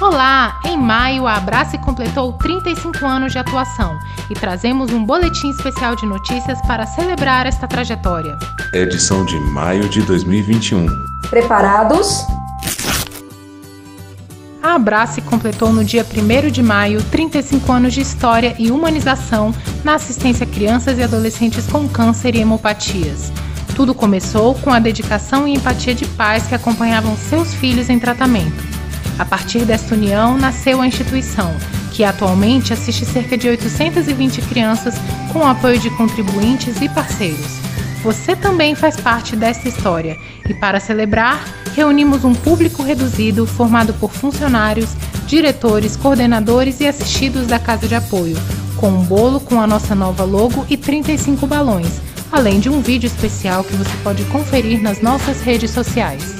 [0.00, 0.60] Olá!
[0.64, 3.96] Em maio, a Abrace completou 35 anos de atuação
[4.28, 8.36] e trazemos um boletim especial de notícias para celebrar esta trajetória.
[8.72, 10.86] Edição de maio de 2021.
[11.30, 12.26] Preparados?
[14.60, 19.54] A Abrace completou no dia 1 de maio 35 anos de história e humanização
[19.84, 23.32] na assistência a crianças e adolescentes com câncer e hemopatias.
[23.76, 28.73] Tudo começou com a dedicação e empatia de pais que acompanhavam seus filhos em tratamento.
[29.18, 31.54] A partir desta união nasceu a instituição,
[31.92, 34.94] que atualmente assiste cerca de 820 crianças
[35.32, 37.58] com o apoio de contribuintes e parceiros.
[38.02, 41.42] Você também faz parte desta história e, para celebrar,
[41.74, 44.90] reunimos um público reduzido formado por funcionários,
[45.26, 48.36] diretores, coordenadores e assistidos da Casa de Apoio,
[48.76, 53.06] com um bolo com a nossa nova logo e 35 balões, além de um vídeo
[53.06, 56.34] especial que você pode conferir nas nossas redes sociais.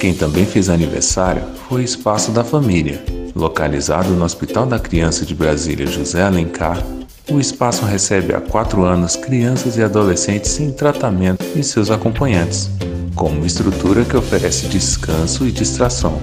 [0.00, 3.02] Quem também fez aniversário foi o Espaço da Família.
[3.34, 6.82] Localizado no Hospital da Criança de Brasília José Alencar,
[7.30, 12.70] o espaço recebe há quatro anos crianças e adolescentes em tratamento e seus acompanhantes,
[13.14, 16.20] com uma estrutura que oferece descanso e distração.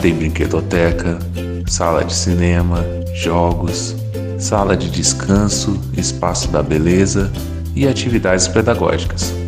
[0.00, 1.18] Tem brinquedoteca,
[1.66, 3.96] sala de cinema, jogos,
[4.38, 7.32] sala de descanso, espaço da beleza
[7.74, 9.39] e atividades pedagógicas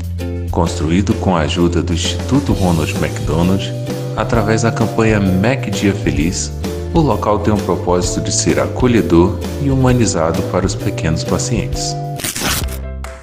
[0.52, 3.72] construído com a ajuda do Instituto Ronald McDonald,
[4.16, 6.52] através da campanha Mac Dia Feliz,
[6.94, 11.96] o local tem o propósito de ser acolhedor e humanizado para os pequenos pacientes.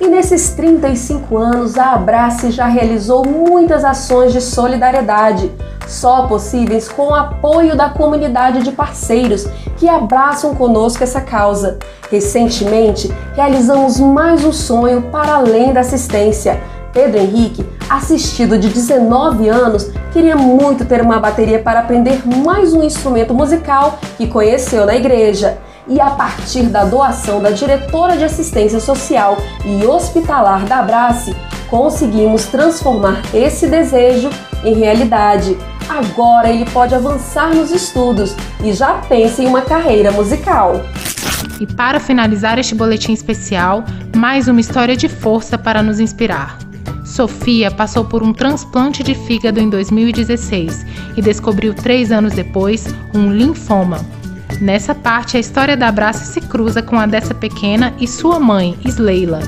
[0.02, 5.52] E nesses 35 anos, a Abrace já realizou muitas ações de solidariedade,
[5.88, 11.78] só possíveis com o apoio da comunidade de parceiros que abraçam conosco essa causa.
[12.10, 16.60] Recentemente, realizamos mais um sonho para além da assistência
[16.94, 22.84] Pedro Henrique, assistido de 19 anos, queria muito ter uma bateria para aprender mais um
[22.84, 25.58] instrumento musical que conheceu na igreja.
[25.88, 31.36] E a partir da doação da diretora de assistência social e hospitalar da Abrace,
[31.70, 34.30] conseguimos transformar esse desejo
[34.64, 35.58] em realidade.
[35.88, 40.82] Agora ele pode avançar nos estudos e já pensa em uma carreira musical.
[41.60, 43.84] E para finalizar este boletim especial,
[44.16, 46.69] mais uma história de força para nos inspirar.
[47.10, 50.86] Sofia passou por um transplante de fígado em 2016
[51.18, 54.00] e descobriu três anos depois um linfoma.
[54.62, 58.78] Nessa parte, a história da Abraça se cruza com a dessa pequena e sua mãe,
[58.86, 59.42] Sleila.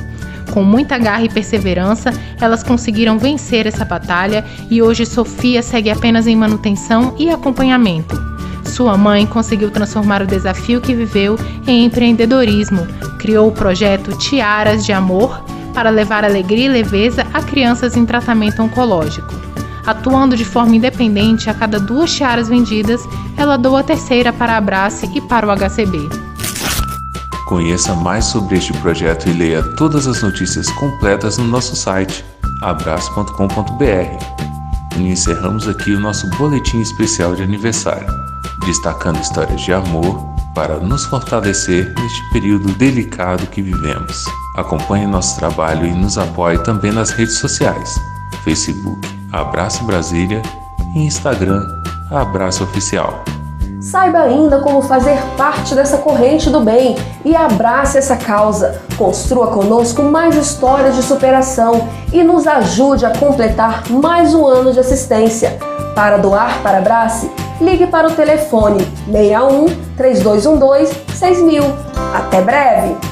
[0.51, 2.11] Com muita garra e perseverança,
[2.41, 8.19] elas conseguiram vencer essa batalha e hoje Sofia segue apenas em manutenção e acompanhamento.
[8.65, 12.87] Sua mãe conseguiu transformar o desafio que viveu em empreendedorismo,
[13.19, 18.61] criou o projeto Tiaras de Amor para levar alegria e leveza a crianças em tratamento
[18.61, 19.33] oncológico.
[19.85, 23.01] Atuando de forma independente a cada duas tiaras vendidas,
[23.35, 26.07] ela doa a terceira para a Abrace e para o HCB.
[27.47, 32.23] Conheça mais sobre este projeto e leia todas as notícias completas no nosso site
[32.61, 34.97] abraço.com.br.
[34.97, 38.07] E encerramos aqui o nosso boletim especial de aniversário,
[38.65, 44.25] destacando histórias de amor para nos fortalecer neste período delicado que vivemos.
[44.57, 47.95] Acompanhe nosso trabalho e nos apoie também nas redes sociais:
[48.43, 48.99] Facebook
[49.31, 50.41] Abraço Brasília
[50.95, 51.65] e Instagram
[52.11, 53.23] Abraço Oficial.
[53.81, 56.95] Saiba ainda como fazer parte dessa corrente do bem
[57.25, 58.79] e abrace essa causa.
[58.95, 64.79] Construa conosco mais histórias de superação e nos ajude a completar mais um ano de
[64.79, 65.57] assistência.
[65.95, 71.63] Para doar para Abrace, ligue para o telefone 61 3212 6000.
[72.13, 73.10] Até breve!